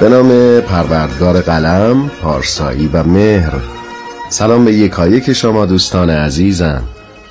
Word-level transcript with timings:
به 0.00 0.08
نام 0.08 0.60
پروردگار 0.60 1.40
قلم، 1.40 2.10
پارسایی 2.22 2.86
و 2.86 3.02
مهر. 3.02 3.52
سلام 4.28 4.64
به 4.64 4.72
یکایک 4.72 5.32
شما 5.32 5.66
دوستان 5.66 6.10
عزیزم. 6.10 6.82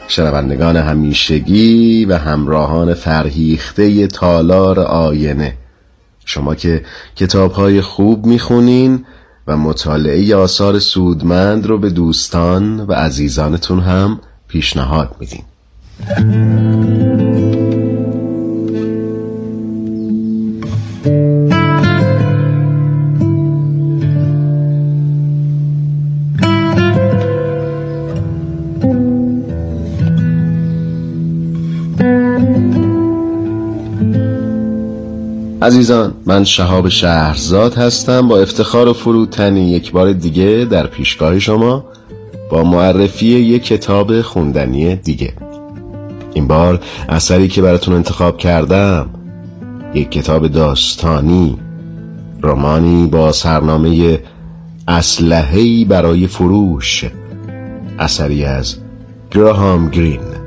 شنوندگان 0.07 0.77
همیشگی 0.77 2.05
و 2.05 2.17
همراهان 2.17 2.93
فرهیخته 2.93 4.07
تالار 4.07 4.79
آینه. 4.79 5.53
شما 6.25 6.55
که 6.55 6.85
کتاب 7.15 7.51
های 7.51 7.81
خوب 7.81 8.25
می‌خونین 8.25 9.05
و 9.47 9.57
مطالعه 9.57 10.35
آثار 10.35 10.79
سودمند 10.79 11.65
رو 11.65 11.77
به 11.77 11.89
دوستان 11.89 12.79
و 12.79 12.93
عزیزانتون 12.93 13.79
هم 13.79 14.19
پیشنهاد 14.47 15.15
میدین. 15.19 15.43
عزیزان 35.61 36.13
من 36.25 36.43
شهاب 36.43 36.89
شهرزاد 36.89 37.73
هستم. 37.75 38.27
با 38.27 38.39
افتخار 38.39 38.87
و 38.87 38.93
فروتنی 38.93 39.71
یک 39.71 39.91
بار 39.91 40.13
دیگه 40.13 40.67
در 40.71 40.87
پیشگاه 40.87 41.39
شما 41.39 41.85
با 42.51 42.63
معرفی 42.63 43.25
یک 43.25 43.63
کتاب 43.63 44.21
خوندنی 44.21 44.95
دیگه. 44.95 45.33
این 46.33 46.47
بار 46.47 46.79
اثری 47.09 47.47
که 47.47 47.61
براتون 47.61 47.93
انتخاب 47.95 48.37
کردم 48.37 49.09
یک 49.93 50.11
کتاب 50.11 50.47
داستانی 50.47 51.57
رمانی 52.43 53.07
با 53.07 53.31
سرنامه 53.31 54.19
اسلحه‌ای 54.87 55.85
برای 55.85 56.27
فروش 56.27 57.05
اثری 57.99 58.45
از 58.45 58.75
گراهام 59.31 59.89
گرین. 59.89 60.38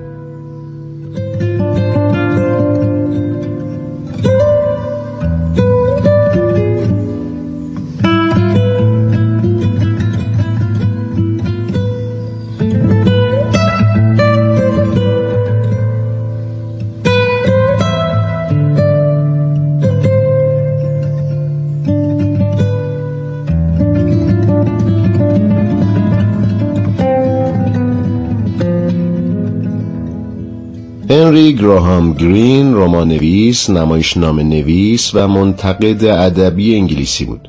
هنری 31.13 31.53
گراهام 31.53 32.13
گرین 32.13 32.75
رمان 32.75 33.09
نویس، 33.09 33.71
نمایشنامه 33.71 34.43
نویس 34.43 35.15
و 35.15 35.29
منتقد 35.29 36.05
ادبی 36.05 36.77
انگلیسی 36.77 37.25
بود. 37.25 37.49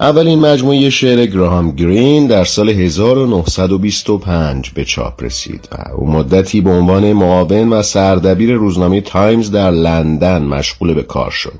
اولین 0.00 0.38
مجموعه 0.38 0.90
شعر 0.90 1.26
گراهام 1.26 1.70
گرین 1.70 2.26
در 2.26 2.44
سال 2.44 2.68
1925 2.68 4.70
به 4.70 4.84
چاپ 4.84 5.22
رسید 5.22 5.68
و 5.72 5.96
او 5.96 6.10
مدتی 6.10 6.60
به 6.60 6.70
عنوان 6.70 7.12
معاون 7.12 7.68
و 7.68 7.82
سردبیر 7.82 8.54
روزنامه 8.54 9.00
تایمز 9.00 9.50
در 9.50 9.70
لندن 9.70 10.42
مشغول 10.42 10.94
به 10.94 11.02
کار 11.02 11.30
شد. 11.30 11.58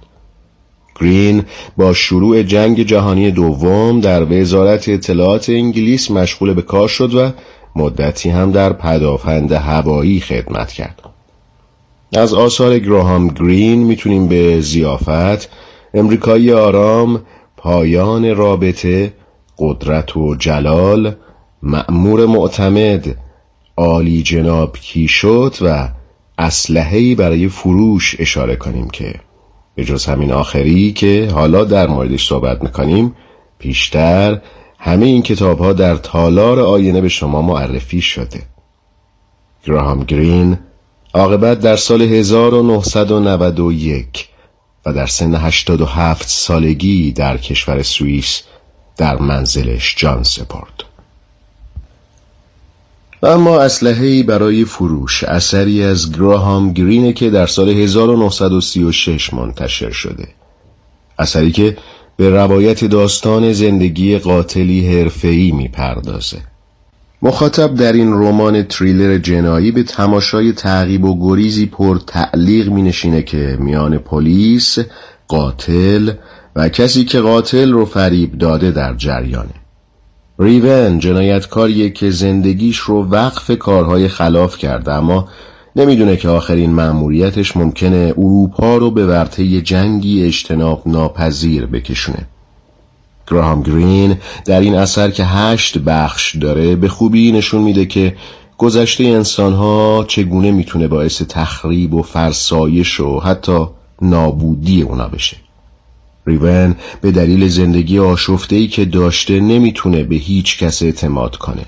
گرین 1.00 1.42
با 1.76 1.92
شروع 1.92 2.42
جنگ 2.42 2.82
جهانی 2.82 3.30
دوم 3.30 4.00
در 4.00 4.40
وزارت 4.40 4.88
اطلاعات 4.88 5.50
انگلیس 5.50 6.10
مشغول 6.10 6.54
به 6.54 6.62
کار 6.62 6.88
شد 6.88 7.14
و 7.14 7.30
مدتی 7.76 8.30
هم 8.30 8.52
در 8.52 8.72
پدافند 8.72 9.52
هوایی 9.52 10.20
خدمت 10.20 10.72
کرد. 10.72 11.09
از 12.12 12.34
آثار 12.34 12.78
گراهام 12.78 13.28
گرین 13.28 13.82
می‌تونیم 13.82 14.28
به 14.28 14.60
زیافت 14.60 15.50
امریکایی 15.94 16.52
آرام 16.52 17.22
پایان 17.56 18.36
رابطه 18.36 19.12
قدرت 19.58 20.16
و 20.16 20.34
جلال 20.34 21.14
مأمور 21.62 22.26
معتمد 22.26 23.16
عالی 23.76 24.22
جناب 24.22 24.76
کی 24.76 25.08
شد 25.08 25.54
و 25.60 25.88
اسلحه‌ای 26.38 27.14
برای 27.14 27.48
فروش 27.48 28.16
اشاره 28.18 28.56
کنیم 28.56 28.90
که 28.90 29.14
به 29.74 29.84
جز 29.84 30.04
همین 30.06 30.32
آخری 30.32 30.92
که 30.92 31.28
حالا 31.34 31.64
در 31.64 31.86
موردش 31.86 32.28
صحبت 32.28 32.62
می‌کنیم 32.62 33.16
پیشتر 33.58 34.40
همه 34.78 35.06
این 35.06 35.22
کتاب 35.22 35.58
ها 35.58 35.72
در 35.72 35.96
تالار 35.96 36.60
آینه 36.60 37.00
به 37.00 37.08
شما 37.08 37.42
معرفی 37.42 38.00
شده. 38.00 38.42
گراهام 39.64 40.04
گرین 40.04 40.58
عاقبت 41.14 41.60
در 41.60 41.76
سال 41.76 42.02
1991 42.02 44.28
و 44.86 44.92
در 44.92 45.06
سن 45.06 45.34
87 45.34 46.28
سالگی 46.28 47.12
در 47.12 47.36
کشور 47.36 47.82
سوئیس 47.82 48.42
در 48.96 49.16
منزلش 49.16 49.94
جان 49.98 50.22
سپرد. 50.22 50.84
اما 53.22 53.60
اسلحه‌ای 53.60 54.22
برای 54.22 54.64
فروش 54.64 55.24
اثری 55.24 55.82
از 55.82 56.12
گراهام 56.12 56.72
گرینه 56.72 57.12
که 57.12 57.30
در 57.30 57.46
سال 57.46 57.68
1936 57.68 59.34
منتشر 59.34 59.90
شده. 59.90 60.28
اثری 61.18 61.52
که 61.52 61.76
به 62.16 62.30
روایت 62.30 62.84
داستان 62.84 63.52
زندگی 63.52 64.18
قاتلی 64.18 64.98
حرفه‌ای 64.98 65.52
می‌پردازه. 65.52 66.49
مخاطب 67.22 67.74
در 67.74 67.92
این 67.92 68.12
رمان 68.12 68.62
تریلر 68.62 69.18
جنایی 69.18 69.70
به 69.70 69.82
تماشای 69.82 70.52
تعقیب 70.52 71.04
و 71.04 71.28
گریزی 71.28 71.66
پر 71.66 71.98
تعلیق 72.06 72.68
می 72.68 72.82
نشینه 72.82 73.22
که 73.22 73.56
میان 73.60 73.98
پلیس، 73.98 74.78
قاتل 75.28 76.12
و 76.56 76.68
کسی 76.68 77.04
که 77.04 77.20
قاتل 77.20 77.72
رو 77.72 77.84
فریب 77.84 78.38
داده 78.38 78.70
در 78.70 78.94
جریانه. 78.94 79.54
ریون 80.38 80.98
جنایتکاریه 80.98 81.90
که 81.90 82.10
زندگیش 82.10 82.78
رو 82.78 83.04
وقف 83.04 83.58
کارهای 83.58 84.08
خلاف 84.08 84.58
کرده 84.58 84.92
اما 84.92 85.28
نمی‌دونه 85.76 86.16
که 86.16 86.28
آخرین 86.28 86.70
مأموریتش 86.70 87.56
ممکنه 87.56 88.14
اروپا 88.16 88.76
رو 88.76 88.90
به 88.90 89.06
ورطه 89.06 89.60
جنگی 89.60 90.26
اجتناب 90.26 90.82
ناپذیر 90.86 91.66
بکشونه. 91.66 92.26
گراهام 93.30 93.62
گرین 93.62 94.16
در 94.44 94.60
این 94.60 94.74
اثر 94.74 95.10
که 95.10 95.24
هشت 95.24 95.78
بخش 95.78 96.36
داره 96.36 96.76
به 96.76 96.88
خوبی 96.88 97.32
نشون 97.32 97.62
میده 97.62 97.86
که 97.86 98.16
گذشته 98.58 99.04
انسان 99.04 99.52
ها 99.52 100.04
چگونه 100.08 100.50
می‌تونه 100.50 100.88
باعث 100.88 101.22
تخریب 101.22 101.94
و 101.94 102.02
فرسایش 102.02 103.00
و 103.00 103.20
حتی 103.20 103.66
نابودی 104.02 104.82
اونا 104.82 105.08
بشه. 105.08 105.36
ریون 106.26 106.76
به 107.00 107.10
دلیل 107.10 107.48
زندگی 107.48 107.98
آشفته 107.98 108.66
که 108.66 108.84
داشته 108.84 109.40
نمی‌تونه 109.40 110.02
به 110.02 110.16
هیچ 110.16 110.58
کس 110.58 110.82
اعتماد 110.82 111.36
کنه. 111.36 111.62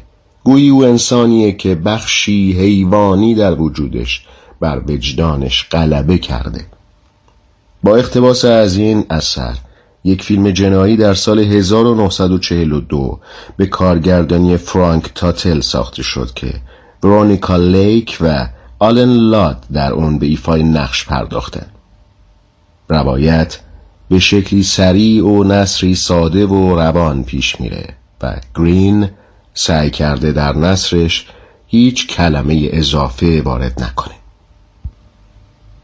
گویی 0.44 0.69
او 0.69 0.85
انسانیه 0.85 1.53
که 1.53 1.75
بخشی 1.75 2.53
حیوانی 2.53 3.35
در 3.35 3.61
وجودش 3.61 4.23
بر 4.61 4.82
وجدانش 4.88 5.67
غلبه 5.70 6.19
کرده. 6.19 6.67
با 7.82 7.97
اقتباس 7.97 8.44
از 8.44 8.76
این 8.76 9.05
اثر 9.11 9.56
یک 10.05 10.23
فیلم 10.23 10.51
جنایی 10.51 10.97
در 10.97 11.15
سال 11.15 11.39
1942 11.39 13.21
به 13.57 13.67
کارگردانی 13.67 14.57
فرانک 14.57 15.11
تاتل 15.15 15.61
ساخته 15.61 16.03
شد 16.03 16.31
که 16.35 16.55
ورونیکا 17.03 17.56
لیک 17.57 18.19
و 18.21 18.49
آلن 18.79 19.13
لاد 19.13 19.67
در 19.73 19.93
اون 19.93 20.19
به 20.19 20.27
ایفای 20.27 20.63
نقش 20.63 21.07
پرداختند. 21.07 21.71
روایت 22.89 23.59
به 24.09 24.19
شکلی 24.19 24.63
سریع 24.63 25.25
و 25.25 25.45
نثری 25.44 25.94
ساده 25.95 26.47
و 26.47 26.77
روان 26.77 27.25
پیش 27.25 27.61
میره 27.61 27.89
و 28.23 28.37
گرین 28.55 29.09
سعی 29.55 29.91
کرده 29.91 30.33
در 30.33 30.57
نثرش 30.56 31.27
هیچ 31.67 32.07
کلمه 32.07 32.69
اضافه 32.73 33.43
وارد 33.43 33.83
نکنه. 33.83 34.15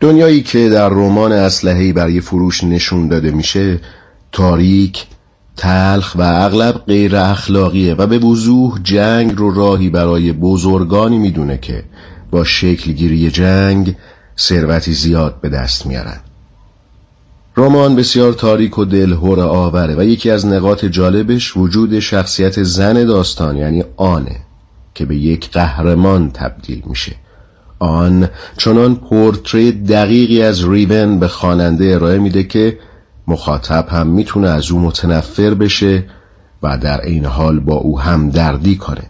دنیایی 0.00 0.42
که 0.42 0.68
در 0.68 0.88
رمان 0.88 1.32
اسلحه‌ای 1.32 1.92
برای 1.92 2.20
فروش 2.20 2.64
نشون 2.64 3.08
داده 3.08 3.30
میشه 3.30 3.80
تاریک 4.32 5.06
تلخ 5.56 6.14
و 6.14 6.22
اغلب 6.22 6.74
غیر 6.86 7.16
اخلاقیه 7.16 7.94
و 7.94 8.06
به 8.06 8.18
وضوح 8.18 8.80
جنگ 8.82 9.32
رو 9.36 9.54
راهی 9.54 9.90
برای 9.90 10.32
بزرگانی 10.32 11.18
می‌دونه 11.18 11.58
که 11.58 11.84
با 12.30 12.44
شکلگیری 12.44 13.30
جنگ 13.30 13.96
ثروتی 14.38 14.92
زیاد 14.92 15.40
به 15.40 15.48
دست 15.48 15.86
میارن. 15.86 16.20
رمان 17.56 17.96
بسیار 17.96 18.32
تاریک 18.32 18.78
و 18.78 18.84
دلهور 18.84 19.40
آوره 19.40 19.94
و 19.98 20.04
یکی 20.04 20.30
از 20.30 20.46
نقاط 20.46 20.84
جالبش 20.84 21.56
وجود 21.56 21.98
شخصیت 21.98 22.62
زن 22.62 23.04
داستان 23.04 23.56
یعنی 23.56 23.84
آنه 23.96 24.36
که 24.94 25.04
به 25.04 25.16
یک 25.16 25.50
قهرمان 25.50 26.30
تبدیل 26.30 26.82
میشه. 26.86 27.12
آن 27.78 28.28
چنان 28.56 28.96
پورتری 28.96 29.72
دقیقی 29.72 30.42
از 30.42 30.68
ریون 30.68 31.18
به 31.18 31.28
خواننده 31.28 31.94
ارائه 31.94 32.18
میده 32.18 32.42
که 32.42 32.78
مخاطب 33.28 33.88
هم 33.88 34.06
می‌تونه 34.06 34.48
از 34.48 34.70
او 34.70 34.80
متنفر 34.80 35.54
بشه 35.54 36.04
و 36.62 36.78
در 36.78 37.00
این 37.00 37.24
حال 37.24 37.60
با 37.60 37.74
او 37.74 38.00
هم 38.00 38.30
دردی 38.30 38.76
کنه 38.76 39.02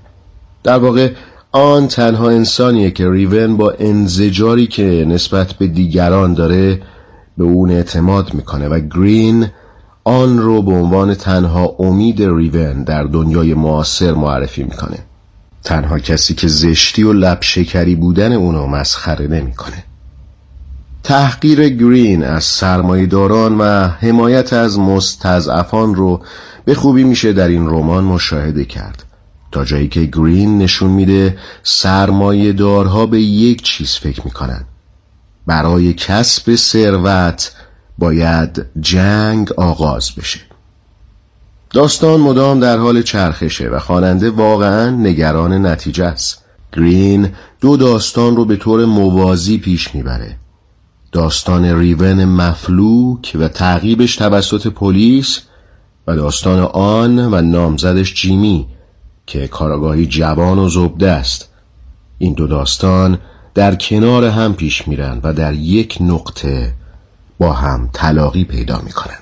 در 0.63 0.79
واقع 0.79 1.13
آن 1.53 1.89
تنها 1.89 2.31
انسانیه 2.31 2.91
که 2.91 3.11
ریون 3.11 3.57
با 3.57 3.75
انزجاری 3.79 4.67
که 4.67 5.05
نسبت 5.09 5.53
به 5.53 5.67
دیگران 5.67 6.35
داره 6.35 6.83
به 7.39 7.45
اون 7.45 7.71
اعتماد 7.71 8.35
می‌کنه 8.35 8.69
و 8.69 8.81
گرین 8.81 9.47
آن 10.05 10.39
رو 10.39 10.63
به 10.63 10.73
عنوان 10.73 11.15
تنها 11.15 11.77
امید 11.79 12.23
ریون 12.23 12.85
در 12.85 13.03
دنیای 13.03 13.55
معاصر 13.55 14.13
معرفی 14.13 14.63
می‌کنه 14.63 14.99
تنها 15.65 15.99
کسی 15.99 16.35
که 16.35 16.49
زشتی 16.49 17.03
و 17.03 17.13
لب 17.13 17.39
شکری 17.41 17.95
بودن 17.95 18.33
اونو 18.33 18.67
مسخره 18.67 19.27
نمی‌کنه. 19.27 19.85
تحقیر 21.09 21.69
گرین 21.69 22.25
از 22.25 22.45
سرمایهداران 22.45 23.59
و 23.59 23.89
حمایت 23.89 24.53
از 24.53 24.79
مستضعفان 24.79 25.95
رو 25.95 26.23
به 26.65 26.75
خوبی 26.75 27.05
میشه 27.05 27.33
در 27.33 27.49
این 27.49 27.67
رمان 27.67 28.05
مشاهده 28.05 28.65
کرد. 28.65 29.05
تا 29.53 29.65
جایی 29.65 29.89
که 29.89 30.05
گرین 30.05 30.59
نشون 30.59 30.91
میده 30.91 31.39
سرمایهدارها 31.63 33.07
به 33.07 33.21
یک 33.21 33.63
چیز 33.63 33.91
فکر 33.91 34.23
می‌کنن. 34.25 34.65
برای 35.47 35.95
کسب 35.95 36.55
ثروت 36.55 37.53
باید 37.99 38.67
جنگ 38.81 39.53
آغاز 39.53 40.11
بشه. 40.19 40.41
داستان 41.71 42.21
مدام 42.21 42.61
در 42.61 42.79
حال 42.79 43.03
چرخشه 43.03 43.69
و 43.69 43.79
خواننده 43.79 44.31
واقعا 44.31 44.91
نگران 44.91 45.67
نتیجه 45.67 46.05
است. 46.05 46.45
گرین 46.77 47.29
دو 47.61 47.77
داستان 47.77 48.37
رو 48.37 48.45
به 48.45 48.57
طور 48.57 48.85
موازی 48.85 49.59
پیش 49.59 49.95
می‌بره. 49.95 50.37
داستان 51.13 51.65
ریون 51.65 52.25
مفلوک 52.25 53.37
و 53.41 53.49
تعقیبش 53.49 54.17
توسط 54.17 54.67
پلیس 54.67 55.41
و 56.07 56.17
داستان 56.17 56.61
آن 56.73 57.19
و 57.19 57.41
نامزدش 57.41 58.15
جیمی 58.15 58.67
که 59.27 59.49
کاراگاهی 59.49 60.07
جوان 60.07 60.59
و 60.59 60.69
زبده 60.69 61.11
است. 61.11 61.49
این 62.19 62.33
دو 62.33 62.47
داستان 62.47 63.19
در 63.55 63.75
کنار 63.75 64.25
هم 64.25 64.55
پیش 64.55 64.89
میرن 64.89 65.21
و 65.23 65.33
در 65.33 65.55
یک 65.55 65.99
نقطه 66.01 66.75
با 67.39 67.53
هم 67.53 67.91
تلاقی 67.93 68.45
پیدا 68.45 68.81
می‌کنن. 68.85 69.19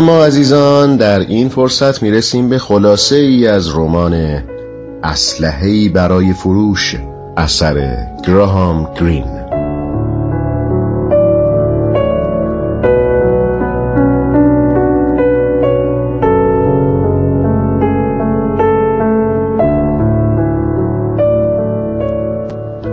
اما 0.00 0.24
عزیزان 0.24 0.96
در 0.96 1.18
این 1.20 1.48
فرصت 1.48 2.02
می‌رسیم 2.02 2.48
به 2.48 2.58
خلاصه 2.58 3.16
ای 3.16 3.46
از 3.46 3.68
رمان 3.76 4.42
اسلحه‌ای 5.02 5.88
برای 5.88 6.32
فروش 6.32 6.96
اثر 7.36 7.96
گراهام 8.26 8.94
گرین. 9.00 9.24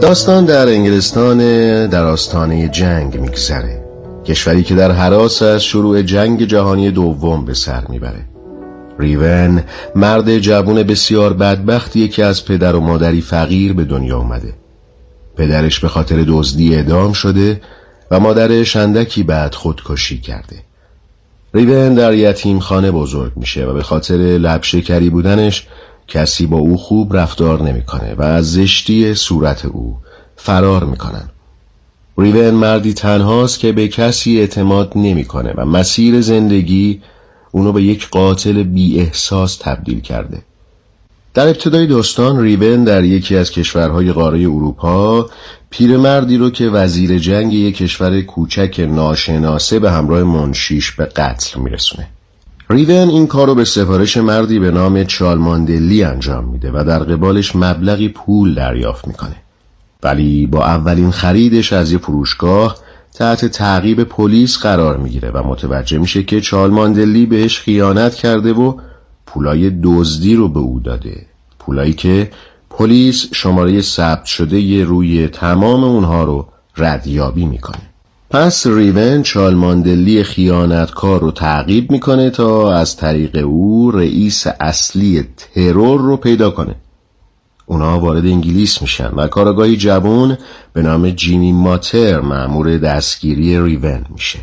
داستان 0.01 0.45
در 0.45 0.67
انگلستان 0.67 1.37
در 1.87 2.05
آستانه 2.05 2.67
جنگ 2.67 3.19
میگذره. 3.19 3.76
کشوری 4.27 4.63
که 4.63 4.75
در 4.75 4.91
حراس 4.91 5.41
از 5.41 5.63
شروع 5.63 6.01
جنگ 6.01 6.43
جهانی 6.43 6.91
دوم 6.91 7.45
به 7.45 7.53
سر 7.53 7.87
می‌بره. 7.89 8.25
ریون 8.99 9.63
مرد 9.95 10.37
جوون 10.37 10.83
بسیار 10.83 11.33
بدبختیه 11.33 12.07
که 12.07 12.25
از 12.25 12.45
پدر 12.45 12.75
و 12.75 12.79
مادری 12.79 13.21
فقیر 13.21 13.73
به 13.73 13.83
دنیا 13.83 14.17
اومده. 14.17 14.53
پدرش 15.37 15.79
به 15.79 15.87
خاطر 15.87 16.23
دزدی 16.27 16.75
اعدام 16.75 17.13
شده 17.13 17.61
و 18.11 18.19
مادرش 18.19 18.75
اندکی 18.75 19.23
بعد 19.23 19.55
خودکشی 19.55 20.21
کرده. 20.21 20.55
ریون 21.53 21.93
در 21.93 22.13
یتیم 22.13 22.59
خانه 22.59 22.91
بزرگ 22.91 23.31
میشه 23.35 23.65
و 23.65 23.73
به 23.73 23.83
خاطر 23.83 24.17
لبشکری 24.17 25.09
بودنش 25.09 25.67
کسی 26.07 26.45
با 26.45 26.57
او 26.57 26.77
خوب 26.77 27.17
رفتار 27.17 27.61
نمی‌کنه 27.61 28.15
و 28.17 28.23
از 28.23 28.53
زشتی 28.53 29.13
صورت 29.13 29.65
او 29.65 29.97
فرار 30.35 30.83
می‌کنن. 30.83 31.29
ریون 32.17 32.53
مردی 32.53 32.93
تنهاست 32.93 33.59
که 33.59 33.71
به 33.71 33.87
کسی 33.87 34.39
اعتماد 34.39 34.91
نمی‌کنه 34.95 35.53
و 35.57 35.65
مسیر 35.65 36.21
زندگی 36.21 37.01
اونو 37.51 37.71
به 37.71 37.83
یک 37.83 38.09
قاتل 38.09 38.63
بی 38.63 38.99
احساس 38.99 39.57
تبدیل 39.57 39.99
کرده. 39.99 40.41
در 41.33 41.47
ابتدای 41.47 41.87
داستان 41.87 42.41
ریون 42.41 42.83
در 42.83 43.03
یکی 43.03 43.37
از 43.37 43.51
کشورهای 43.51 44.11
قاره 44.11 44.39
اروپا 44.39 45.29
پیرمردی 45.69 46.37
رو 46.37 46.49
که 46.49 46.69
وزیر 46.69 47.19
جنگ 47.19 47.53
یک 47.53 47.77
کشور 47.77 48.21
کوچک 48.21 48.87
ناشناسه 48.89 49.79
به 49.79 49.91
همراه 49.91 50.23
منشیش 50.23 50.91
به 50.91 51.05
قتل 51.05 51.59
میرسونه. 51.59 52.07
ریون 52.69 53.09
این 53.09 53.27
کار 53.27 53.47
رو 53.47 53.55
به 53.55 53.65
سفارش 53.65 54.17
مردی 54.17 54.59
به 54.59 54.71
نام 54.71 55.03
چالماندلی 55.03 56.03
انجام 56.03 56.45
میده 56.45 56.71
و 56.71 56.83
در 56.83 56.99
قبالش 56.99 57.55
مبلغی 57.55 58.09
پول 58.09 58.55
دریافت 58.55 59.07
می‌کنه. 59.07 59.35
ولی 60.03 60.47
با 60.47 60.65
اولین 60.65 61.11
خریدش 61.11 61.73
از 61.73 61.91
یه 61.91 61.97
فروشگاه 61.97 62.77
تحت 63.13 63.45
تعقیب 63.45 64.03
پلیس 64.03 64.57
قرار 64.57 64.97
می‌گیره 64.97 65.31
و 65.31 65.43
متوجه 65.43 65.97
میشه 65.97 66.23
که 66.23 66.41
چالماندلی 66.41 67.25
بهش 67.25 67.59
خیانت 67.59 68.15
کرده 68.15 68.53
و 68.53 68.77
پولای 69.25 69.69
دزدی 69.83 70.35
رو 70.35 70.49
به 70.49 70.59
او 70.59 70.79
داده. 70.79 71.25
پولایی 71.59 71.93
که 71.93 72.31
پلیس 72.69 73.27
شماره 73.33 73.81
ثبت 73.81 74.25
شده 74.25 74.59
یه 74.59 74.83
روی 74.83 75.27
تمام 75.27 75.83
اونها 75.83 76.23
رو 76.23 76.47
ردیابی 76.77 77.45
می‌کنه. 77.45 77.81
پس 78.29 78.67
ریون 78.67 79.23
چالماندلی 79.23 80.23
خیانتکار 80.23 81.21
رو 81.21 81.31
تعقیب 81.31 81.91
می‌کنه 81.91 82.29
تا 82.29 82.73
از 82.73 82.97
طریق 82.97 83.45
او 83.45 83.91
رئیس 83.91 84.47
اصلی 84.59 85.27
ترور 85.37 86.01
رو 86.01 86.17
پیدا 86.17 86.49
کنه. 86.49 86.75
اونا 87.69 87.99
وارد 87.99 88.25
انگلیس 88.25 88.81
میشن 88.81 89.09
و 89.09 89.27
کارگاهی 89.27 89.77
جوون 89.77 90.37
به 90.73 90.81
نام 90.81 91.09
جیمی 91.09 91.51
ماتر 91.51 92.21
معمور 92.21 92.77
دستگیری 92.77 93.61
ریون 93.61 94.05
میشه. 94.09 94.39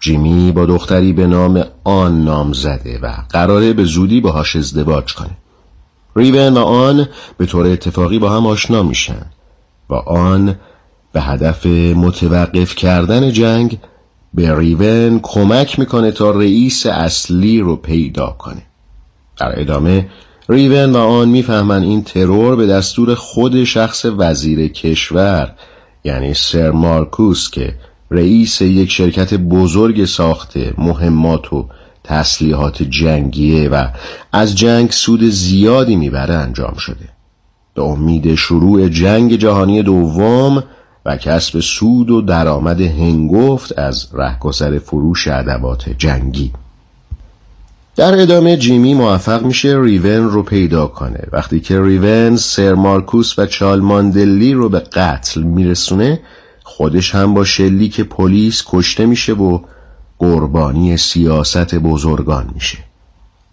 جیمی 0.00 0.52
با 0.52 0.66
دختری 0.66 1.12
به 1.12 1.26
نام 1.26 1.64
آن 1.84 2.24
نام 2.24 2.52
زده 2.52 2.98
و 3.02 3.12
قراره 3.30 3.72
به 3.72 3.84
زودی 3.84 4.20
باهاش 4.20 4.56
ازدواج 4.56 5.14
کنه. 5.14 5.36
ریون 6.16 6.56
و 6.56 6.60
آن 6.60 7.08
به 7.38 7.46
طور 7.46 7.66
اتفاقی 7.66 8.18
با 8.18 8.30
هم 8.30 8.46
آشنا 8.46 8.82
میشن 8.82 9.26
و 9.90 9.94
آن 9.94 10.56
به 11.12 11.20
هدف 11.20 11.66
متوقف 11.96 12.74
کردن 12.74 13.32
جنگ 13.32 13.78
به 14.34 14.58
ریون 14.58 15.20
کمک 15.22 15.78
می‌کنه 15.78 16.10
تا 16.10 16.30
رئیس 16.30 16.86
اصلی 16.86 17.60
رو 17.60 17.76
پیدا 17.76 18.26
کنه. 18.38 18.62
در 19.36 19.60
ادامه 19.60 20.08
ریون 20.48 20.92
و 20.92 20.98
آن 20.98 21.28
می‌فهمن 21.28 21.82
این 21.82 22.02
ترور 22.02 22.56
به 22.56 22.66
دستور 22.66 23.14
خود 23.14 23.64
شخص 23.64 24.06
وزیر 24.18 24.68
کشور 24.68 25.52
یعنی 26.04 26.34
سر 26.34 26.70
مارکوس 26.70 27.50
که 27.50 27.74
رئیس 28.10 28.60
یک 28.60 28.90
شرکت 28.90 29.34
بزرگ 29.34 30.04
ساخته 30.04 30.74
مهمات 30.78 31.52
و 31.52 31.68
تسلیحات 32.04 32.82
جنگیه 32.82 33.68
و 33.68 33.86
از 34.32 34.54
جنگ 34.54 34.90
سود 34.90 35.24
زیادی 35.24 35.96
می‌بره 35.96 36.34
انجام 36.34 36.74
شده. 36.74 37.08
به 37.74 37.82
امید 37.82 38.34
شروع 38.34 38.88
جنگ 38.88 39.36
جهانی 39.36 39.82
دوم 39.82 40.64
و 41.06 41.16
کسب 41.16 41.60
سود 41.60 42.10
و 42.10 42.20
درآمد 42.20 42.80
هنگفت 42.80 43.78
از 43.78 44.08
رهگذر 44.12 44.78
فروش 44.78 45.28
ادوات 45.28 45.88
جنگی. 45.98 46.52
در 47.96 48.20
ادامه 48.20 48.56
جیمی 48.56 48.94
موفق 48.94 49.42
میشه 49.42 49.80
ریون 49.80 50.30
رو 50.30 50.42
پیدا 50.42 50.86
کنه. 50.86 51.20
وقتی 51.32 51.60
که 51.60 51.80
ریون 51.82 52.36
سر 52.36 52.74
مارکوس 52.74 53.38
و 53.38 53.46
چالماندلی 53.46 54.52
رو 54.52 54.68
به 54.68 54.78
قتل 54.78 55.42
میرسونه 55.42 56.20
خودش 56.64 57.14
هم 57.14 57.34
با 57.34 57.44
شلیک 57.44 58.00
پلیس 58.00 58.62
کشته 58.66 59.06
میشه 59.06 59.32
و 59.32 59.58
قربانی 60.18 60.96
سیاست 60.96 61.74
بزرگان 61.74 62.50
میشه. 62.54 62.78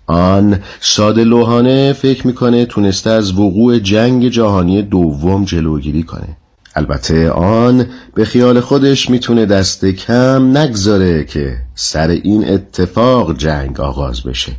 آن 0.08 0.60
ساده 0.80 1.24
لوحانه 1.24 1.94
فکر 1.94 2.28
می‌کنه 2.28 2.66
تونسته 2.66 3.10
از 3.10 3.34
وقوع 3.40 3.80
جنگ 3.80 4.28
جهانی 4.28 4.82
دوم 4.82 5.46
جلوگیری 5.46 6.04
کنه. 6.04 6.38
البته 6.76 7.32
آن 7.32 7.86
به 8.16 8.26
خیال 8.26 8.60
خودش 8.60 9.10
می‌تونه 9.10 9.46
دست 9.46 9.86
کم 9.86 10.58
نگذاره 10.58 11.24
که 11.24 11.58
سر 11.76 12.08
این 12.08 12.50
اتفاق 12.50 13.38
جنگ 13.38 13.80
آغاز 13.80 14.24
بشه. 14.24 14.52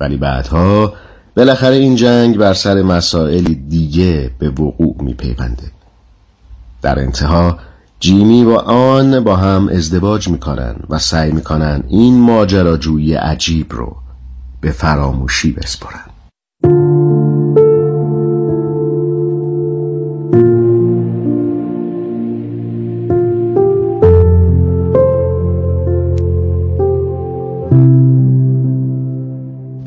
ولی 0.00 0.16
بعدها 0.16 0.92
بالاخره 1.36 1.74
این 1.74 1.96
جنگ 1.96 2.36
بر 2.36 2.54
سر 2.54 2.82
مسائلی 2.82 3.54
دیگه 3.54 4.30
به 4.38 4.48
وقوع 4.48 4.96
میپیونده. 5.00 5.70
در 6.82 6.98
انتها 6.98 7.58
جیمی 8.00 8.44
و 8.44 8.50
آن 8.50 9.24
با 9.24 9.36
هم 9.36 9.68
ازدواج 9.68 10.28
می‌کنن 10.28 10.76
و 10.90 10.98
سعی 10.98 11.32
می‌کنن 11.32 11.82
این 11.88 12.20
ماجراجویی 12.20 13.14
عجیب 13.14 13.72
رو 13.72 13.96
به 14.60 14.70
فراموشی 14.70 15.52
بسپرن. 15.52 16.07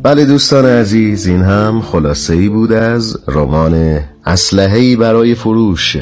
بله 0.03 0.25
دوستان 0.25 0.65
عزیز 0.65 1.27
این 1.27 1.41
هم 1.41 1.81
خلاصه 1.81 2.33
ای 2.33 2.49
بود 2.49 2.71
از 2.71 3.17
رمان 3.27 3.99
اسلحه‌ای 4.25 4.95
برای 4.95 5.35
فروش 5.35 5.97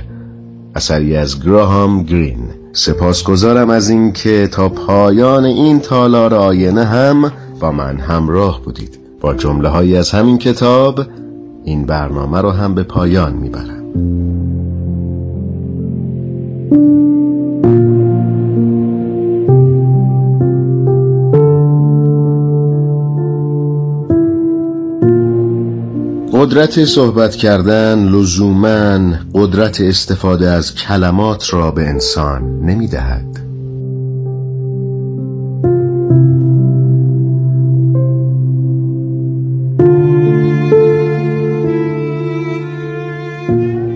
اثری 0.75 1.15
از 1.15 1.43
گراهام 1.43 2.03
گرین. 2.03 2.39
سپاسگزارم 2.73 3.69
از 3.69 3.89
اینکه 3.89 4.47
تا 4.51 4.69
پایان 4.69 5.45
این 5.45 5.79
تالار 5.79 6.33
آینه 6.33 6.85
هم 6.85 7.31
با 7.59 7.71
من 7.71 7.97
همراه 7.97 8.61
بودید. 8.61 8.99
با 9.21 9.33
جمله 9.33 9.69
هایی 9.69 9.95
از 9.97 10.11
همین 10.11 10.37
کتاب 10.37 11.01
این 11.63 11.85
برنامه 11.85 12.41
رو 12.41 12.51
هم 12.51 12.75
به 12.75 12.83
پایان 12.83 13.33
می‌برم. 13.33 13.83
قدرت 26.49 26.85
صحبت 26.85 27.35
کردن 27.35 28.09
لزوما 28.09 28.99
قدرت 29.33 29.81
استفاده 29.81 30.49
از 30.49 30.75
کلمات 30.75 31.53
را 31.53 31.71
به 31.71 31.87
انسان 31.89 32.59
نمی 32.59 32.87
دهد. 32.87 33.25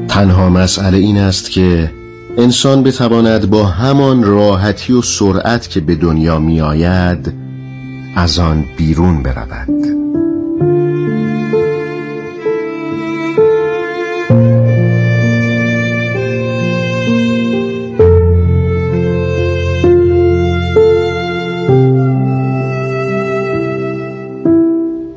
تنها 0.08 0.50
مسئله 0.50 0.98
این 0.98 1.18
است 1.18 1.52
که 1.52 1.92
انسان 2.38 2.84
بتواند 2.84 3.50
با 3.50 3.66
همان 3.66 4.24
راحتی 4.24 4.94
و 4.94 5.02
سرعت 5.02 5.70
که 5.70 5.80
به 5.80 5.96
دنیا 5.96 6.40
می 6.40 6.62
آید 6.62 7.34
از 8.16 8.40
آن 8.40 8.66
بیرون 8.78 9.24
برود 9.24 9.93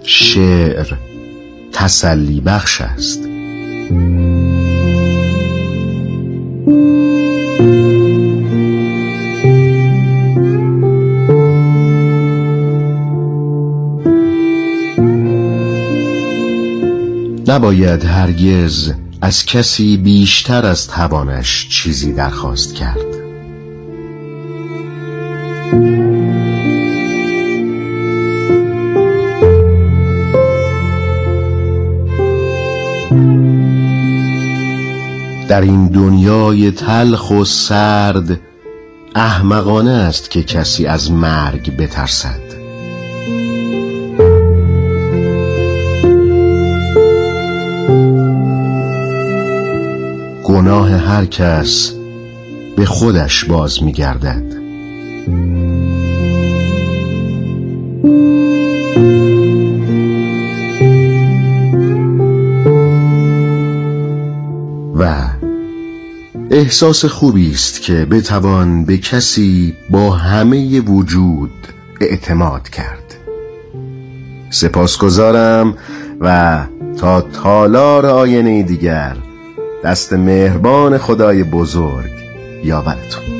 شعر 0.06 0.86
تسلی 1.72 2.40
بخش 2.40 2.80
است. 2.80 3.20
نباید 17.48 18.04
هرگز 18.04 18.92
از 19.20 19.46
کسی 19.46 19.96
بیشتر 19.96 20.66
از 20.66 20.88
توانش 20.88 21.68
چیزی 21.68 22.12
درخواست 22.12 22.74
کرد. 22.74 23.05
در 35.48 35.60
این 35.60 35.86
دنیای 35.86 36.70
تلخ 36.70 37.30
و 37.30 37.44
سرد 37.44 38.40
احمقانه 39.14 39.90
است 39.90 40.30
که 40.30 40.42
کسی 40.42 40.86
از 40.86 41.12
مرگ 41.12 41.76
بترسد. 41.76 42.46
گناه 50.44 50.90
هر 50.90 51.26
کس 51.26 51.92
به 52.76 52.86
خودش 52.86 53.44
باز 53.44 53.82
می 53.82 53.92
گردد 53.92 54.56
احساس 66.56 67.04
خوبی 67.04 67.50
است 67.50 67.82
که 67.82 68.04
بتوان 68.10 68.84
به 68.84 68.96
کسی 68.98 69.76
با 69.90 70.10
همه 70.10 70.80
وجود 70.80 71.50
اعتماد 72.00 72.68
کرد. 72.68 73.14
سپاسگزارم 74.50 75.74
و 76.20 76.58
تا 76.98 77.20
تالار 77.20 78.06
آینه 78.06 78.62
دیگر 78.62 79.16
دست 79.84 80.12
مهربان 80.12 80.98
خدای 80.98 81.42
بزرگ 81.42 82.12
یاورتون. 82.64 83.35